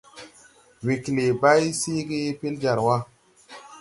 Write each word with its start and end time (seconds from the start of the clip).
Wee 0.85 0.97
klee 1.03 1.35
bay 1.41 1.63
seege 1.81 2.19
pel 2.39 2.55
jar 2.63 2.79
wa. 2.85 2.95